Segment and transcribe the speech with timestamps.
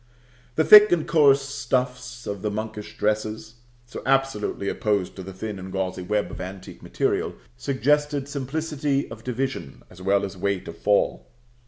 [0.55, 5.59] The thick and coarse stuffs of the monkish dresses, so absolutely opposed to the thin
[5.59, 10.75] and gauzy web of antique material, suggested simplicity of division as well as weight of
[10.79, 11.27] fall.